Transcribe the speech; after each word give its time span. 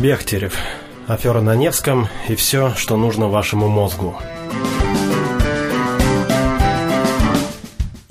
Бехтерев. 0.00 0.54
Афера 1.06 1.42
на 1.42 1.54
Невском 1.54 2.08
и 2.26 2.34
все, 2.34 2.72
что 2.74 2.96
нужно 2.96 3.28
вашему 3.28 3.68
мозгу. 3.68 4.16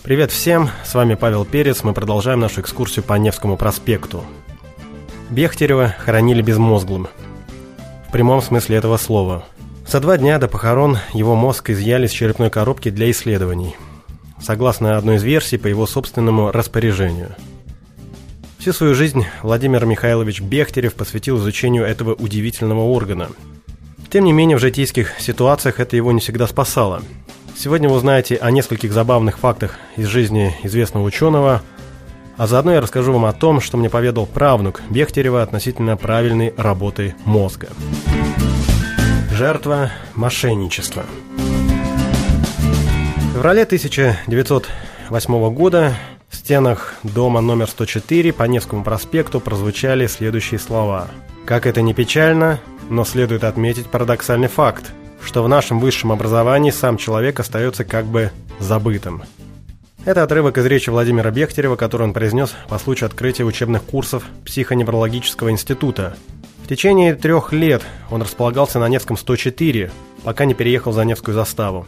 Привет 0.04 0.32
всем, 0.32 0.70
с 0.86 0.94
вами 0.94 1.16
Павел 1.16 1.46
Перец, 1.46 1.84
мы 1.84 1.96
продолжаем 1.96 2.42
нашу 2.42 2.62
экскурсию 2.62 3.04
по 3.04 3.16
Невскому 3.16 3.58
проспекту. 3.58 4.24
Бехтерева 5.32 5.96
хоронили 5.98 6.44
безмозглым. 6.44 7.08
В 8.08 8.12
прямом 8.12 8.44
смысле 8.44 8.78
этого 8.78 8.98
слова. 8.98 9.46
За 9.88 10.00
два 10.00 10.20
дня 10.20 10.38
до 10.38 10.48
похорон 10.48 11.00
его 11.14 11.36
мозг 11.36 11.72
изъяли 11.72 12.06
с 12.06 12.12
черепной 12.12 12.52
коробки 12.52 12.92
для 12.92 13.10
исследований. 13.10 13.76
Согласно 14.40 14.96
одной 14.96 15.16
из 15.16 15.24
версий, 15.24 15.58
по 15.58 15.66
его 15.66 15.88
собственному 15.88 16.52
распоряжению– 16.52 17.36
Всю 18.60 18.74
свою 18.74 18.94
жизнь 18.94 19.26
Владимир 19.42 19.86
Михайлович 19.86 20.42
Бехтерев 20.42 20.94
посвятил 20.94 21.38
изучению 21.38 21.86
этого 21.86 22.14
удивительного 22.14 22.82
органа. 22.82 23.30
Тем 24.10 24.26
не 24.26 24.34
менее, 24.34 24.58
в 24.58 24.60
житейских 24.60 25.18
ситуациях 25.22 25.80
это 25.80 25.96
его 25.96 26.12
не 26.12 26.20
всегда 26.20 26.46
спасало. 26.46 27.02
Сегодня 27.56 27.88
вы 27.88 27.96
узнаете 27.96 28.36
о 28.36 28.52
нескольких 28.52 28.92
забавных 28.92 29.40
фактах 29.40 29.80
из 29.96 30.08
жизни 30.08 30.54
известного 30.64 31.06
ученого, 31.06 31.62
а 32.36 32.48
заодно 32.48 32.74
я 32.74 32.82
расскажу 32.82 33.14
вам 33.14 33.24
о 33.24 33.32
том, 33.32 33.62
что 33.62 33.78
мне 33.78 33.90
поведал 33.90 34.26
правнук 34.26 34.82
Бехтерева 34.90 35.42
относительно 35.42 35.96
правильной 35.96 36.54
работы 36.58 37.16
мозга. 37.24 37.70
Жертва 39.32 39.92
мошенничества. 40.16 41.06
В 43.16 43.36
феврале 43.36 43.64
1908 43.64 45.54
года 45.54 45.96
стенах 46.50 46.96
дома 47.04 47.42
номер 47.42 47.70
104 47.70 48.34
по 48.34 48.42
Невскому 48.42 48.84
проспекту 48.84 49.40
прозвучали 49.40 50.08
следующие 50.08 50.60
слова. 50.60 51.08
Как 51.46 51.68
это 51.68 51.84
не 51.84 51.94
печально, 51.94 52.60
но 52.90 53.06
следует 53.06 53.44
отметить 53.44 53.86
парадоксальный 53.86 54.48
факт, 54.48 54.92
что 55.24 55.44
в 55.44 55.48
нашем 55.48 55.80
высшем 55.80 56.12
образовании 56.12 56.72
сам 56.72 56.98
человек 56.98 57.40
остается 57.40 57.84
как 57.84 58.06
бы 58.06 58.32
забытым. 58.58 59.22
Это 60.06 60.24
отрывок 60.24 60.58
из 60.58 60.66
речи 60.66 60.90
Владимира 60.90 61.30
Бехтерева, 61.30 61.76
который 61.76 62.08
он 62.08 62.14
произнес 62.14 62.56
по 62.68 62.80
случаю 62.80 63.06
открытия 63.06 63.44
учебных 63.44 63.84
курсов 63.84 64.24
психоневрологического 64.44 65.52
института. 65.52 66.18
В 66.64 66.68
течение 66.68 67.14
трех 67.14 67.54
лет 67.54 67.84
он 68.10 68.24
располагался 68.24 68.80
на 68.80 68.90
Невском 68.90 69.18
104, 69.18 69.92
пока 70.24 70.46
не 70.46 70.56
переехал 70.56 70.94
за 70.94 71.06
Невскую 71.06 71.36
заставу. 71.36 71.86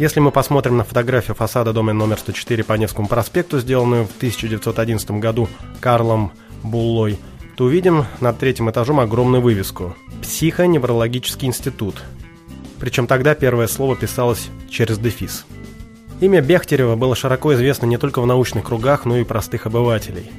Если 0.00 0.18
мы 0.18 0.30
посмотрим 0.30 0.78
на 0.78 0.84
фотографию 0.84 1.34
фасада 1.34 1.74
дома 1.74 1.92
номер 1.92 2.18
104 2.18 2.64
по 2.64 2.72
Невскому 2.72 3.06
проспекту, 3.06 3.58
сделанную 3.58 4.06
в 4.06 4.16
1911 4.16 5.10
году 5.10 5.46
Карлом 5.78 6.32
Буллой, 6.62 7.18
то 7.54 7.64
увидим 7.64 8.06
над 8.18 8.38
третьим 8.38 8.70
этажом 8.70 8.98
огромную 8.98 9.42
вывеску 9.42 9.94
«Психоневрологический 10.22 11.48
институт». 11.48 12.02
Причем 12.78 13.06
тогда 13.06 13.34
первое 13.34 13.66
слово 13.66 13.94
писалось 13.94 14.48
через 14.70 14.96
дефис. 14.96 15.44
Имя 16.22 16.40
Бехтерева 16.40 16.96
было 16.96 17.14
широко 17.14 17.52
известно 17.52 17.84
не 17.84 17.98
только 17.98 18.22
в 18.22 18.26
научных 18.26 18.64
кругах, 18.64 19.04
но 19.04 19.18
и 19.18 19.24
простых 19.24 19.66
обывателей. 19.66 20.30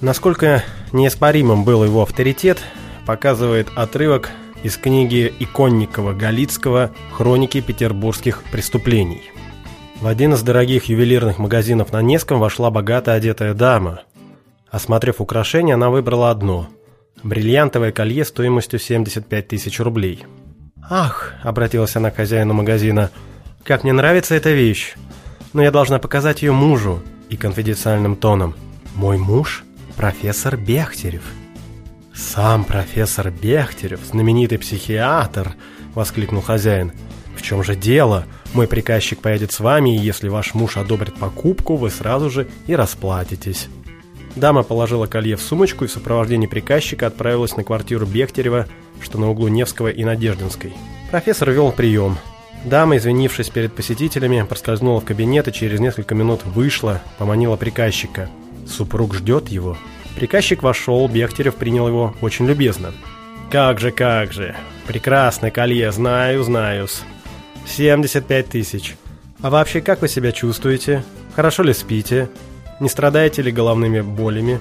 Насколько 0.00 0.62
неоспоримым 0.92 1.64
был 1.64 1.82
его 1.82 2.02
авторитет, 2.02 2.62
показывает 3.04 3.66
отрывок 3.74 4.30
из 4.66 4.76
книги 4.78 5.32
Иконникова-Галицкого 5.38 6.90
«Хроники 7.12 7.60
петербургских 7.60 8.42
преступлений». 8.50 9.22
В 10.00 10.08
один 10.08 10.34
из 10.34 10.42
дорогих 10.42 10.86
ювелирных 10.86 11.38
магазинов 11.38 11.92
на 11.92 12.02
Невском 12.02 12.40
вошла 12.40 12.68
богато 12.72 13.12
одетая 13.12 13.54
дама. 13.54 14.00
Осмотрев 14.68 15.20
украшение, 15.20 15.74
она 15.74 15.88
выбрала 15.88 16.32
одно– 16.32 16.68
бриллиантовое 17.22 17.92
колье 17.92 18.24
стоимостью 18.24 18.80
75 18.80 19.46
тысяч 19.46 19.78
рублей. 19.78 20.24
«Ах!»– 20.90 21.34
обратилась 21.44 21.94
она 21.94 22.10
к 22.10 22.16
хозяину 22.16 22.52
магазина. 22.54 23.12
«Как 23.62 23.84
мне 23.84 23.92
нравится 23.92 24.34
эта 24.34 24.50
вещь! 24.50 24.94
Но 25.52 25.62
я 25.62 25.70
должна 25.70 26.00
показать 26.00 26.42
ее 26.42 26.50
мужу!» 26.50 27.02
И 27.28 27.36
конфиденциальным 27.36 28.16
тоном. 28.16 28.56
«Мой 28.96 29.16
муж– 29.16 29.64
профессор 29.96 30.56
Бехтерев!» 30.56 31.22
«Сам 32.16 32.64
профессор 32.64 33.30
Бехтерев, 33.30 34.00
знаменитый 34.00 34.58
психиатр!»— 34.58 35.54
воскликнул 35.94 36.40
хозяин. 36.40 36.92
«В 37.36 37.42
чем 37.42 37.62
же 37.62 37.76
дело? 37.76 38.24
Мой 38.54 38.66
приказчик 38.66 39.20
поедет 39.20 39.52
с 39.52 39.60
вами, 39.60 39.94
и 39.94 40.00
если 40.00 40.28
ваш 40.28 40.54
муж 40.54 40.78
одобрит 40.78 41.14
покупку, 41.14 41.76
вы 41.76 41.90
сразу 41.90 42.30
же 42.30 42.48
и 42.66 42.74
расплатитесь». 42.74 43.68
Дама 44.34 44.62
положила 44.62 45.06
колье 45.06 45.36
в 45.36 45.42
сумочку 45.42 45.84
и 45.84 45.88
в 45.88 45.92
сопровождении 45.92 46.46
приказчика 46.46 47.06
отправилась 47.06 47.56
на 47.56 47.64
квартиру 47.64 48.06
Бехтерева, 48.06 48.66
что 49.02 49.18
на 49.18 49.30
углу 49.30 49.48
Невского 49.48 49.88
и 49.88 50.02
Надеждинской. 50.02 50.72
Профессор 51.10 51.50
вел 51.50 51.70
прием. 51.70 52.16
Дама, 52.64 52.96
извинившись 52.96 53.50
перед 53.50 53.74
посетителями, 53.74 54.44
проскользнула 54.48 55.00
в 55.00 55.04
кабинет 55.04 55.48
и 55.48 55.52
через 55.52 55.80
несколько 55.80 56.14
минут 56.14 56.44
вышла, 56.46 57.02
поманила 57.18 57.56
приказчика. 57.56 58.30
Супруг 58.66 59.14
ждет 59.14 59.48
его. 59.48 59.76
Приказчик 60.16 60.62
вошел, 60.62 61.06
Бехтерев 61.08 61.56
принял 61.56 61.86
его 61.86 62.14
очень 62.22 62.46
любезно. 62.46 62.92
«Как 63.50 63.78
же, 63.78 63.90
как 63.92 64.32
же! 64.32 64.56
Прекрасное 64.86 65.50
колье, 65.50 65.92
знаю, 65.92 66.42
знаю-с. 66.42 67.04
75 67.66 68.48
тысяч. 68.48 68.96
А 69.42 69.50
вообще, 69.50 69.80
как 69.80 70.00
вы 70.00 70.08
себя 70.08 70.32
чувствуете? 70.32 71.04
Хорошо 71.34 71.62
ли 71.62 71.74
спите? 71.74 72.30
Не 72.80 72.88
страдаете 72.88 73.42
ли 73.42 73.52
головными 73.52 74.00
болями?» 74.00 74.58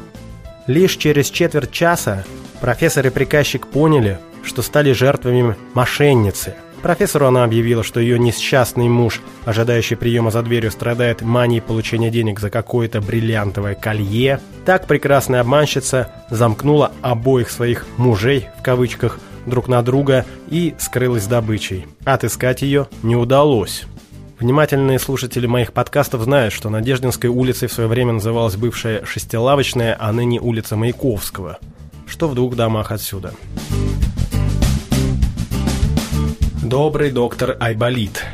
Лишь 0.68 0.98
через 0.98 1.30
четверть 1.30 1.72
часа 1.72 2.26
профессор 2.60 3.08
и 3.08 3.10
приказчик 3.10 3.68
поняли, 3.68 4.20
что 4.44 4.62
стали 4.62 4.92
жертвами 4.92 5.56
мошенницы– 5.74 6.56
Профессору 6.86 7.26
она 7.26 7.44
объявила, 7.44 7.82
что 7.84 8.00
ее 8.00 8.20
несчастный 8.20 8.88
муж, 8.88 9.20
ожидающий 9.44 9.98
приема 9.98 10.30
за 10.30 10.44
дверью, 10.44 10.70
страдает 10.70 11.24
манией 11.24 11.60
получения 11.60 12.12
денег 12.12 12.40
за 12.40 12.52
какое-то 12.52 13.02
бриллиантовое 13.02 13.74
колье. 13.74 14.40
Так 14.68 14.86
прекрасная 14.86 15.42
обманщица 15.42 16.12
замкнула 16.30 16.92
обоих 17.02 17.50
своих 17.50 17.88
«мужей» 17.98 18.50
в 18.60 18.62
кавычках 18.62 19.18
друг 19.48 19.68
на 19.68 19.82
друга 19.82 20.28
и 20.48 20.76
скрылась 20.78 21.26
добычей. 21.26 21.88
Отыскать 22.04 22.62
ее 22.62 22.88
не 23.02 23.16
удалось. 23.16 23.86
Внимательные 24.38 25.00
слушатели 25.00 25.48
моих 25.48 25.74
подкастов 25.74 26.22
знают, 26.22 26.54
что 26.54 26.70
Надеждинской 26.70 27.32
улицей 27.32 27.68
в 27.68 27.74
свое 27.74 27.90
время 27.90 28.14
называлась 28.14 28.58
бывшая 28.58 29.04
шестилавочная, 29.06 29.98
а 30.00 30.12
ныне 30.12 30.40
улица 30.40 30.76
Маяковского, 30.76 31.58
что 32.06 32.28
в 32.28 32.36
двух 32.36 32.56
домах 32.56 32.92
отсюда. 32.92 33.34
Добрый 36.66 37.12
доктор 37.12 37.58
Айболит. 37.60 38.26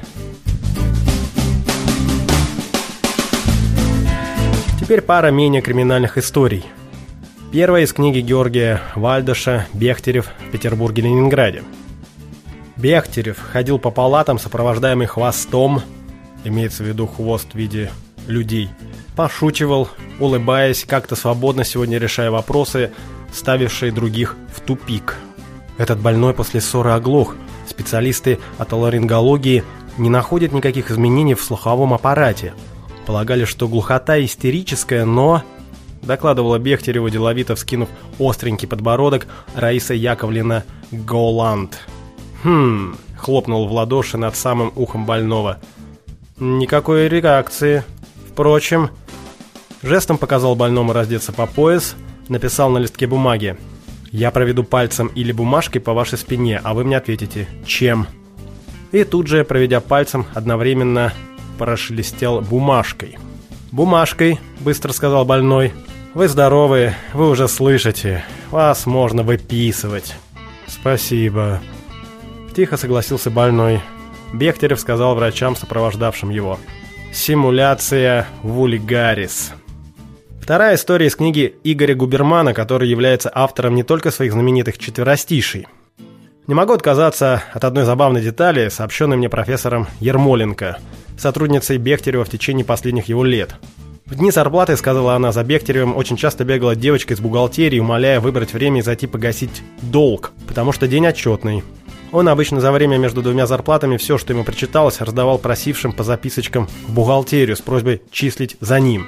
Теперь 4.79 5.01
пара 5.01 5.31
менее 5.31 5.61
криминальных 5.61 6.17
историй. 6.17 6.65
Первая 7.51 7.83
из 7.83 7.91
книги 7.91 8.19
Георгия 8.19 8.79
Вальдыша 8.95 9.67
«Бехтерев 9.73 10.31
в 10.47 10.51
Петербурге-Ленинграде». 10.51 11.63
Бехтерев 12.77 13.37
ходил 13.37 13.79
по 13.79 13.91
палатам, 13.91 14.39
сопровождаемый 14.39 15.07
хвостом, 15.07 15.81
имеется 16.45 16.83
в 16.83 16.87
виду 16.87 17.07
хвост 17.07 17.49
в 17.51 17.55
виде 17.55 17.91
людей, 18.27 18.69
пошучивал, 19.17 19.89
улыбаясь, 20.21 20.85
как-то 20.85 21.17
свободно 21.17 21.65
сегодня 21.65 21.97
решая 21.97 22.31
вопросы, 22.31 22.93
ставившие 23.33 23.91
других 23.91 24.37
в 24.55 24.61
тупик. 24.61 25.17
Этот 25.77 25.99
больной 25.99 26.33
после 26.33 26.61
ссоры 26.61 26.91
оглох– 26.91 27.35
Специалисты 27.71 28.37
отоларингологии 28.57 29.63
не 29.97 30.09
находят 30.09 30.51
никаких 30.51 30.91
изменений 30.91 31.35
в 31.35 31.41
слуховом 31.41 31.93
аппарате. 31.93 32.53
Полагали, 33.05 33.45
что 33.45 33.69
глухота 33.69 34.21
истерическая, 34.23 35.05
но... 35.05 35.41
Докладывала 36.01 36.59
Бехтерева, 36.59 37.09
деловито 37.09 37.55
вскинув 37.55 37.87
остренький 38.19 38.67
подбородок 38.67 39.27
Раиса 39.55 39.93
Яковлевна 39.93 40.65
Голланд. 40.91 41.79
«Хм...»— 42.43 42.97
хлопнул 43.17 43.67
в 43.67 43.71
ладоши 43.71 44.17
над 44.17 44.35
самым 44.35 44.73
ухом 44.75 45.05
больного. 45.05 45.59
«Никакой 46.39 47.07
реакции. 47.07 47.85
Впрочем...» 48.31 48.89
Жестом 49.81 50.17
показал 50.17 50.55
больному 50.55 50.91
раздеться 50.91 51.31
по 51.31 51.45
пояс, 51.45 51.95
написал 52.27 52.69
на 52.69 52.79
листке 52.79 53.07
бумаги. 53.07 53.57
Я 54.11 54.31
проведу 54.31 54.63
пальцем 54.63 55.07
или 55.07 55.31
бумажкой 55.31 55.81
по 55.81 55.93
вашей 55.93 56.17
спине, 56.17 56.59
а 56.63 56.73
вы 56.73 56.83
мне 56.83 56.97
ответите 56.97 57.47
«Чем?». 57.65 58.07
И 58.91 59.05
тут 59.05 59.27
же, 59.27 59.45
проведя 59.45 59.79
пальцем, 59.79 60.25
одновременно 60.33 61.13
прошелестел 61.57 62.41
бумажкой. 62.41 63.17
«Бумажкой»,— 63.71 64.39
быстро 64.59 64.91
сказал 64.91 65.23
больной. 65.23 65.71
«Вы 66.13 66.27
здоровы, 66.27 66.93
вы 67.13 67.29
уже 67.29 67.47
слышите. 67.47 68.25
Вас 68.49 68.85
можно 68.85 69.23
выписывать». 69.23 70.15
«Спасибо». 70.67 71.61
Тихо 72.53 72.75
согласился 72.75 73.29
больной. 73.29 73.79
Бехтерев 74.33 74.79
сказал 74.79 75.15
врачам, 75.15 75.55
сопровождавшим 75.55 76.31
его. 76.31 76.59
«Симуляция 77.13 78.27
вульгарис». 78.43 79.53
Вторая 80.51 80.75
история 80.75 81.07
из 81.07 81.15
книги 81.15 81.55
Игоря 81.63 81.95
Губермана, 81.95 82.53
который 82.53 82.89
является 82.89 83.31
автором 83.33 83.73
не 83.73 83.83
только 83.83 84.11
своих 84.11 84.33
знаменитых 84.33 84.77
четверостишей. 84.77 85.65
Не 86.45 86.53
могу 86.53 86.73
отказаться 86.73 87.41
от 87.53 87.63
одной 87.63 87.85
забавной 87.85 88.21
детали, 88.21 88.67
сообщенной 88.67 89.15
мне 89.15 89.29
профессором 89.29 89.87
Ермоленко, 90.01 90.79
сотрудницей 91.17 91.77
Бехтерева 91.77 92.25
в 92.25 92.29
течение 92.29 92.65
последних 92.65 93.05
его 93.07 93.23
лет. 93.23 93.55
В 94.05 94.15
дни 94.15 94.29
зарплаты, 94.29 94.75
сказала 94.75 95.15
она, 95.15 95.31
за 95.31 95.45
Бехтеревым 95.45 95.95
очень 95.95 96.17
часто 96.17 96.43
бегала 96.43 96.75
девочка 96.75 97.13
из 97.13 97.21
бухгалтерии, 97.21 97.79
умоляя 97.79 98.19
выбрать 98.19 98.51
время 98.51 98.79
и 98.79 98.83
зайти 98.83 99.07
погасить 99.07 99.63
долг, 99.81 100.33
потому 100.49 100.73
что 100.73 100.85
день 100.85 101.07
отчетный. 101.07 101.63
Он 102.11 102.27
обычно 102.27 102.59
за 102.59 102.73
время 102.73 102.97
между 102.97 103.21
двумя 103.21 103.47
зарплатами 103.47 103.95
все, 103.95 104.17
что 104.17 104.33
ему 104.33 104.43
причиталось, 104.43 104.99
раздавал 104.99 105.37
просившим 105.37 105.93
по 105.93 106.03
записочкам 106.03 106.67
в 106.87 106.93
бухгалтерию 106.93 107.55
с 107.55 107.61
просьбой 107.61 108.01
числить 108.11 108.57
за 108.59 108.81
ним. 108.81 109.07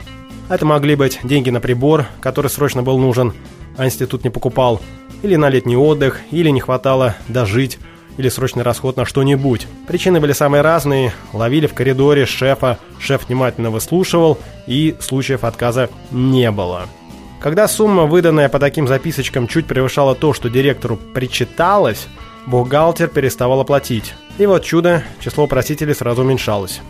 Это 0.49 0.65
могли 0.65 0.95
быть 0.95 1.19
деньги 1.23 1.49
на 1.49 1.59
прибор, 1.59 2.05
который 2.19 2.49
срочно 2.49 2.83
был 2.83 2.97
нужен, 2.97 3.33
а 3.77 3.85
институт 3.85 4.23
не 4.23 4.29
покупал, 4.29 4.81
или 5.21 5.35
на 5.35 5.49
летний 5.49 5.77
отдых, 5.77 6.19
или 6.31 6.49
не 6.49 6.59
хватало 6.59 7.15
дожить, 7.27 7.79
или 8.17 8.29
срочный 8.29 8.63
расход 8.63 8.97
на 8.97 9.05
что-нибудь. 9.05 9.67
Причины 9.87 10.19
были 10.19 10.33
самые 10.33 10.61
разные. 10.61 11.13
Ловили 11.31 11.67
в 11.67 11.73
коридоре 11.73 12.25
шефа, 12.25 12.77
шеф 12.99 13.27
внимательно 13.27 13.71
выслушивал, 13.71 14.37
и 14.67 14.95
случаев 14.99 15.43
отказа 15.43 15.89
не 16.11 16.51
было. 16.51 16.87
Когда 17.39 17.67
сумма, 17.67 18.05
выданная 18.05 18.49
по 18.49 18.59
таким 18.59 18.87
записочкам, 18.87 19.47
чуть 19.47 19.65
превышала 19.65 20.15
то, 20.15 20.33
что 20.33 20.49
директору 20.49 20.97
причиталось, 20.97 22.07
Бухгалтер 22.45 23.07
переставал 23.07 23.61
оплатить. 23.61 24.13
И 24.37 24.45
вот 24.45 24.63
чудо, 24.63 25.03
число 25.19 25.47
просителей 25.47 25.95
сразу 25.95 26.21
уменьшалось. 26.21 26.81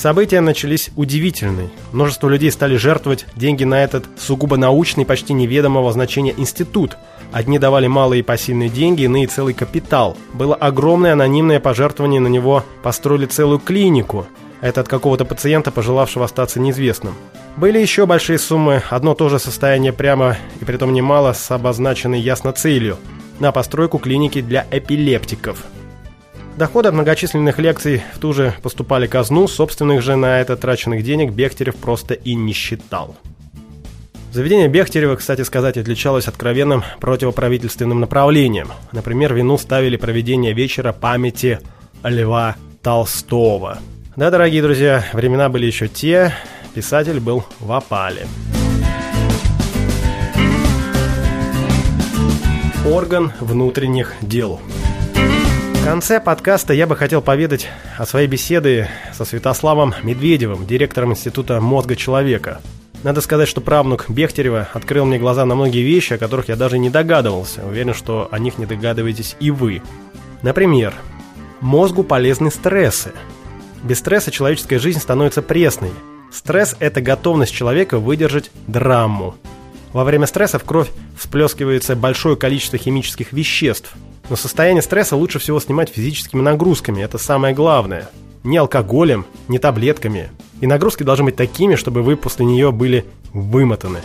События 0.00 0.40
начались 0.40 0.88
удивительные. 0.96 1.68
Множество 1.92 2.26
людей 2.26 2.50
стали 2.50 2.76
жертвовать 2.76 3.26
деньги 3.36 3.64
на 3.64 3.84
этот 3.84 4.06
сугубо 4.18 4.56
научный, 4.56 5.04
почти 5.04 5.34
неведомого 5.34 5.92
значения 5.92 6.32
институт. 6.38 6.96
Одни 7.32 7.58
давали 7.58 7.86
малые 7.86 8.24
посильные 8.24 8.70
деньги, 8.70 9.02
иные 9.02 9.26
целый 9.26 9.52
капитал. 9.52 10.16
Было 10.32 10.54
огромное 10.54 11.12
анонимное 11.12 11.60
пожертвование, 11.60 12.18
на 12.18 12.28
него 12.28 12.64
построили 12.82 13.26
целую 13.26 13.58
клинику. 13.58 14.26
Это 14.62 14.80
от 14.80 14.88
какого-то 14.88 15.26
пациента, 15.26 15.70
пожелавшего 15.70 16.24
остаться 16.24 16.60
неизвестным. 16.60 17.12
Были 17.58 17.78
еще 17.78 18.06
большие 18.06 18.38
суммы, 18.38 18.82
одно 18.88 19.12
то 19.14 19.28
же 19.28 19.38
состояние 19.38 19.92
прямо, 19.92 20.38
и 20.62 20.64
притом 20.64 20.94
немало, 20.94 21.34
с 21.34 21.50
обозначенной 21.50 22.20
ясно 22.20 22.52
целью– 22.52 22.96
на 23.38 23.52
постройку 23.52 23.98
клиники 23.98 24.40
для 24.40 24.66
эпилептиков. 24.70 25.62
Доходы 26.60 26.90
от 26.90 26.94
многочисленных 26.94 27.58
лекций 27.58 28.02
в 28.14 28.18
ту 28.18 28.34
же 28.34 28.52
поступали 28.62 29.06
казну, 29.06 29.48
собственных 29.48 30.02
же 30.02 30.16
на 30.16 30.42
это 30.42 30.58
траченных 30.58 31.02
денег 31.02 31.32
Бехтерев 31.32 31.74
просто 31.74 32.12
и 32.12 32.34
не 32.34 32.52
считал. 32.52 33.16
Заведение 34.30 34.68
Бехтерева, 34.68 35.16
кстати 35.16 35.40
сказать, 35.40 35.78
отличалось 35.78 36.28
откровенным 36.28 36.84
противоправительственным 37.00 38.00
направлением. 38.00 38.68
Например, 38.92 39.32
вину 39.32 39.56
ставили 39.56 39.96
проведение 39.96 40.52
вечера 40.52 40.92
памяти 40.92 41.60
Льва 42.04 42.56
Толстого. 42.82 43.78
Да, 44.14 44.30
дорогие 44.30 44.60
друзья, 44.60 45.02
времена 45.14 45.48
были 45.48 45.64
еще 45.64 45.88
те, 45.88 46.34
писатель 46.74 47.20
был 47.20 47.42
в 47.58 47.72
опале. 47.72 48.26
Орган 52.84 53.32
внутренних 53.40 54.12
дел. 54.20 54.60
В 55.80 55.84
конце 55.84 56.20
подкаста 56.20 56.74
я 56.74 56.86
бы 56.86 56.94
хотел 56.94 57.22
поведать 57.22 57.66
о 57.96 58.04
своей 58.04 58.28
беседе 58.28 58.90
со 59.14 59.24
Святославом 59.24 59.94
Медведевым, 60.02 60.66
директором 60.66 61.12
Института 61.12 61.58
мозга 61.60 61.96
человека. 61.96 62.60
Надо 63.02 63.22
сказать, 63.22 63.48
что 63.48 63.62
правнук 63.62 64.04
Бехтерева 64.08 64.68
открыл 64.74 65.06
мне 65.06 65.18
глаза 65.18 65.46
на 65.46 65.54
многие 65.54 65.82
вещи, 65.82 66.12
о 66.12 66.18
которых 66.18 66.48
я 66.48 66.56
даже 66.56 66.78
не 66.78 66.90
догадывался. 66.90 67.64
Уверен, 67.64 67.94
что 67.94 68.28
о 68.30 68.38
них 68.38 68.58
не 68.58 68.66
догадываетесь 68.66 69.36
и 69.40 69.50
вы. 69.50 69.80
Например, 70.42 70.94
мозгу 71.60 72.04
полезны 72.04 72.50
стрессы. 72.50 73.12
Без 73.82 74.00
стресса 74.00 74.30
человеческая 74.30 74.78
жизнь 74.78 75.00
становится 75.00 75.40
пресной. 75.40 75.90
Стресс– 76.30 76.76
это 76.78 77.00
готовность 77.00 77.54
человека 77.54 77.98
выдержать 77.98 78.50
драму. 78.66 79.34
Во 79.94 80.04
время 80.04 80.26
стресса 80.26 80.58
в 80.58 80.64
кровь 80.64 80.90
всплескивается 81.18 81.96
большое 81.96 82.36
количество 82.36 82.78
химических 82.78 83.32
веществ. 83.32 83.96
Но 84.30 84.36
состояние 84.36 84.80
стресса 84.80 85.16
лучше 85.16 85.40
всего 85.40 85.58
снимать 85.58 85.90
физическими 85.90 86.40
нагрузками, 86.40 87.02
это 87.02 87.18
самое 87.18 87.52
главное. 87.52 88.08
Не 88.44 88.58
алкоголем, 88.58 89.26
не 89.48 89.58
таблетками. 89.58 90.30
И 90.60 90.68
нагрузки 90.68 91.02
должны 91.02 91.26
быть 91.26 91.36
такими, 91.36 91.74
чтобы 91.74 92.02
вы 92.02 92.16
после 92.16 92.46
нее 92.46 92.70
были 92.70 93.04
вымотаны. 93.32 93.98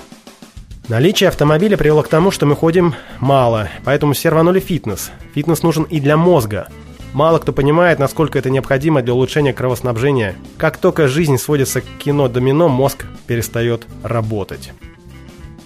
Наличие 0.87 1.29
автомобиля 1.29 1.77
привело 1.77 2.01
к 2.01 2.07
тому, 2.07 2.31
что 2.31 2.47
мы 2.47 2.55
ходим 2.55 2.95
мало, 3.19 3.69
поэтому 3.83 4.13
все 4.13 4.29
рванули 4.29 4.59
фитнес. 4.59 5.11
Фитнес 5.35 5.61
нужен 5.61 5.83
и 5.83 5.99
для 5.99 6.17
мозга. 6.17 6.69
Мало 7.13 7.37
кто 7.37 7.53
понимает, 7.53 7.99
насколько 7.99 8.39
это 8.39 8.49
необходимо 8.49 9.03
для 9.03 9.13
улучшения 9.13 9.53
кровоснабжения. 9.53 10.35
Как 10.57 10.77
только 10.77 11.07
жизнь 11.07 11.37
сводится 11.37 11.81
к 11.81 11.85
кино-домино, 11.99 12.67
мозг 12.67 13.05
перестает 13.27 13.85
работать. 14.01 14.73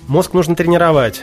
Мозг 0.07 0.33
нужно 0.33 0.55
тренировать. 0.55 1.21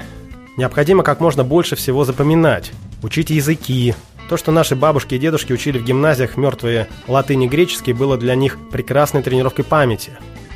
Необходимо 0.56 1.02
как 1.02 1.20
можно 1.20 1.44
больше 1.44 1.76
всего 1.76 2.04
запоминать. 2.04 2.72
Учить 3.02 3.30
языки. 3.30 3.94
То, 4.28 4.36
что 4.36 4.50
наши 4.50 4.74
бабушки 4.74 5.14
и 5.14 5.18
дедушки 5.18 5.52
учили 5.52 5.78
в 5.78 5.84
гимназиях 5.84 6.36
мертвые 6.36 6.88
латынь 7.06 7.44
и 7.44 7.48
греческий, 7.48 7.92
было 7.92 8.16
для 8.16 8.34
них 8.34 8.58
прекрасной 8.70 9.22
тренировкой 9.22 9.64
памяти. 9.64 10.12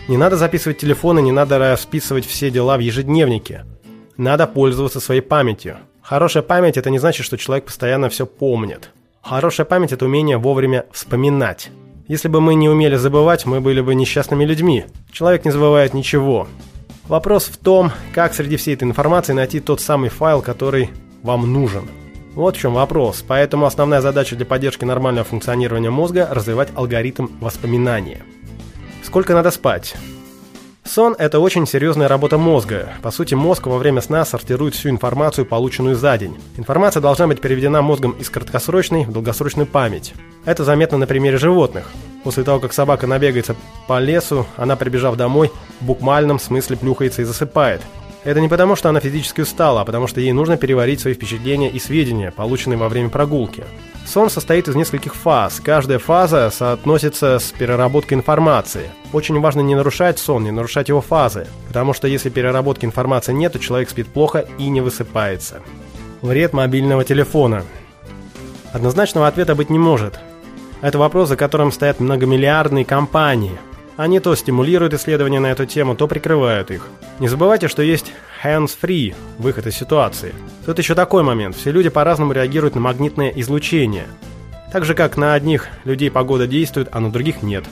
Не 0.09 0.17
надо 0.17 0.37
записывать 0.37 0.79
телефоны, 0.79 1.21
не 1.21 1.31
надо 1.31 1.59
расписывать 1.59 2.27
все 2.27 2.51
дела 2.51 2.77
в 2.77 2.81
ежедневнике. 2.81 3.65
Надо 4.17 4.47
пользоваться 4.47 4.99
своей 4.99 5.21
памятью. 5.21 5.79
Хорошая 6.03 6.43
память– 6.43 6.77
это 6.79 6.91
не 6.91 6.99
значит, 6.99 7.25
что 7.25 7.39
человек 7.39 7.67
постоянно 7.67 8.09
все 8.09 8.27
помнит. 8.27 8.91
Хорошая 9.23 9.67
память– 9.67 9.93
это 9.93 10.07
умение 10.07 10.37
вовремя 10.39 10.87
вспоминать. 10.91 11.71
Если 12.09 12.27
бы 12.27 12.41
мы 12.41 12.57
не 12.57 12.69
умели 12.69 12.97
забывать, 12.97 13.47
мы 13.47 13.61
были 13.61 13.81
бы 13.81 13.95
несчастными 13.95 14.45
людьми. 14.45 14.87
Человек 15.13 15.45
не 15.45 15.53
забывает 15.53 15.95
ничего. 15.95 16.49
Вопрос 17.07 17.45
в 17.45 17.57
том, 17.57 17.93
как 18.13 18.35
среди 18.35 18.57
всей 18.57 18.75
этой 18.75 18.85
информации 18.85 19.33
найти 19.33 19.61
тот 19.61 19.81
самый 19.81 20.11
файл, 20.11 20.43
который 20.43 20.91
вам 21.23 21.53
нужен. 21.53 21.89
Вот 22.35 22.57
в 22.57 22.61
чем 22.61 22.75
вопрос. 22.75 23.25
Поэтому 23.27 23.67
основная 23.67 24.01
задача 24.01 24.37
для 24.37 24.47
поддержки 24.47 24.85
нормального 24.85 25.25
функционирования 25.25 25.91
мозга– 25.91 26.29
развивать 26.31 26.69
алгоритм 26.75 27.27
воспоминания. 27.41 28.23
Сколько 29.03 29.35
надо 29.35 29.51
спать? 29.51 29.97
Сон– 30.85 31.15
это 31.19 31.41
очень 31.41 31.67
серьезная 31.67 32.09
работа 32.09 32.39
мозга. 32.39 32.89
По 33.03 33.11
сути, 33.11 33.35
мозг 33.35 33.67
во 33.67 33.79
время 33.79 34.01
сна 34.01 34.25
сортирует 34.25 34.75
всю 34.75 34.89
информацию, 34.89 35.45
полученную 35.45 35.95
за 35.95 36.17
день. 36.19 36.37
Информация 36.57 37.01
должна 37.01 37.27
быть 37.27 37.41
переведена 37.41 37.83
мозгом 37.83 38.13
из 38.13 38.31
краткосрочной 38.31 39.05
в 39.05 39.13
долгосрочную 39.13 39.67
память. 39.67 40.15
Это 40.45 40.65
заметно 40.65 40.99
на 40.99 41.07
примере 41.07 41.37
животных. 41.37 41.91
После 42.25 42.45
того, 42.45 42.61
как 42.61 42.73
собака 42.73 43.07
набегается 43.07 43.57
по 43.87 43.99
лесу, 44.01 44.47
она, 44.57 44.77
прибежав 44.77 45.17
домой, 45.17 45.51
в 45.81 45.85
буквальном 45.85 46.39
смысле 46.39 46.77
плюхается 46.77 47.23
и 47.23 47.25
засыпает. 47.25 47.83
Это 48.23 48.41
не 48.41 48.49
потому, 48.49 48.77
что 48.77 48.91
она 48.91 49.01
физически 49.01 49.41
устала, 49.41 49.81
а 49.81 49.85
потому 49.85 50.07
что 50.07 50.21
ей 50.21 50.33
нужно 50.33 50.59
переварить 50.59 51.01
свои 51.01 51.15
впечатления 51.15 51.71
и 51.71 51.79
сведения, 51.79 52.31
полученные 52.31 52.77
во 52.77 52.89
время 52.91 53.09
прогулки. 53.09 53.65
Сон 54.07 54.29
состоит 54.29 54.69
из 54.69 54.75
нескольких 54.75 55.15
фаз. 55.15 55.61
Каждая 55.65 55.99
фаза 55.99 56.51
соотносится 56.53 57.39
с 57.39 57.51
переработкой 57.53 58.19
информации. 58.19 58.91
Очень 59.13 59.41
важно 59.41 59.61
не 59.61 59.75
нарушать 59.75 60.19
сон, 60.19 60.45
не 60.45 60.51
нарушать 60.51 60.89
его 60.89 61.01
фазы, 61.01 61.47
потому 61.69 61.95
что 61.95 62.09
если 62.09 62.29
переработки 62.29 62.85
информации 62.85 63.33
нет, 63.33 63.55
то 63.55 63.59
человек 63.59 63.89
спит 63.89 64.09
плохо 64.09 64.47
и 64.59 64.69
не 64.69 64.83
высыпается. 64.83 65.63
Вред 66.21 66.53
мобильного 66.53 67.05
телефона. 67.05 67.65
Однозначного 68.73 69.29
ответа 69.29 69.55
быть 69.55 69.71
не 69.71 69.79
может. 69.79 70.21
Это 70.83 70.99
вопрос, 70.99 71.29
за 71.29 71.37
которым 71.37 71.73
стоят 71.73 72.01
многомиллиардные 72.01 72.85
компании. 72.85 73.59
Они 73.97 74.21
то 74.21 74.35
стимулируют 74.35 74.95
исследования 74.95 75.41
на 75.41 75.51
эту 75.51 75.67
тему, 75.67 75.95
то 75.95 76.07
прикрывают 76.09 76.71
их. 76.71 76.89
Не 77.19 77.29
забывайте, 77.29 77.69
что 77.69 77.83
есть 77.83 78.13
hands-free 78.43 79.15
выход 79.39 79.67
из 79.67 79.77
ситуации. 79.77 80.35
Тут 80.65 80.79
еще 80.79 80.95
такой 80.95 81.23
момент. 81.23 81.57
Все 81.57 81.71
люди 81.71 81.89
по-разному 81.89 82.33
реагируют 82.33 82.75
на 82.75 82.81
магнитное 82.81 83.31
излучение. 83.37 84.07
Так 84.73 84.85
же, 84.85 84.95
как 84.95 85.17
на 85.17 85.35
одних 85.35 85.69
людей 85.85 86.11
погода 86.11 86.47
действует, 86.47 86.89
а 86.93 87.01
на 87.01 87.11
других 87.11 87.43
нет. 87.43 87.65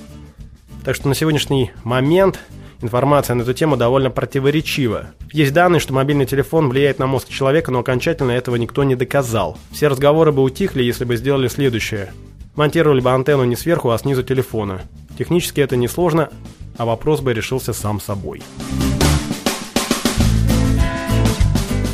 Так 0.85 0.97
что 0.97 1.09
на 1.09 1.15
сегодняшний 1.15 1.71
момент 1.85 2.39
информация 2.83 3.35
на 3.35 3.43
эту 3.43 3.55
тему 3.55 3.77
довольно 3.77 4.11
противоречива. 4.11 5.11
Есть 5.33 5.53
данные, 5.53 5.81
что 5.81 5.93
мобильный 5.93 6.27
телефон 6.27 6.69
влияет 6.69 6.99
на 6.99 7.07
мозг 7.07 7.29
человека, 7.29 7.71
но 7.71 7.81
окончательно 7.81 8.33
этого 8.33 8.57
никто 8.57 8.85
не 8.85 8.95
доказал. 8.95 9.57
Все 9.71 9.89
разговоры 9.89 10.33
бы 10.33 10.43
утихли, 10.43 10.83
если 10.83 11.05
бы 11.05 11.17
сделали 11.17 11.49
следующее. 11.49 12.13
Монтировали 12.57 13.01
бы 13.01 13.11
антенну 13.13 13.45
не 13.45 13.57
сверху, 13.57 13.91
а 13.91 13.99
снизу 13.99 14.23
телефона. 14.23 14.83
Технически 15.19 15.61
это 15.61 15.77
несложно, 15.77 16.31
а 16.77 16.85
вопрос 16.85 17.21
бы 17.21 17.35
решился 17.35 17.73
сам 17.73 18.01
собой. 18.01 18.41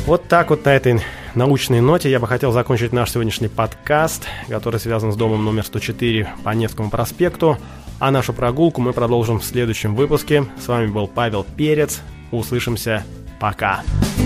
Вот 0.05 0.27
так 0.27 0.51
вот 0.51 0.63
на 0.65 0.69
этой 0.69 1.01
научной 1.33 1.81
ноте 1.81 2.11
я 2.11 2.19
бы 2.19 2.27
хотел 2.27 2.51
закончить 2.51 2.93
наш 2.93 3.11
сегодняшний 3.11 3.47
подкаст, 3.47 4.27
который 4.47 4.79
связан 4.79 5.11
с 5.11 5.15
домом 5.15 5.43
номер 5.43 5.65
104 5.65 6.29
по 6.43 6.51
Невскому 6.51 6.91
проспекту. 6.91 7.57
А 7.99 8.11
нашу 8.11 8.31
прогулку 8.31 8.79
мы 8.79 8.93
продолжим 8.93 9.39
в 9.39 9.43
следующем 9.43 9.95
выпуске. 9.95 10.45
С 10.63 10.67
вами 10.67 10.85
был 10.85 11.07
Павел 11.07 11.43
Перец. 11.57 12.01
Услышимся. 12.31 13.03
Пока. 13.39 13.81
Пока. 13.81 14.24